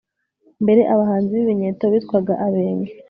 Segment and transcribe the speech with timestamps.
[0.63, 2.91] mbere abahanzi b'ibinyeto bitwaga abenge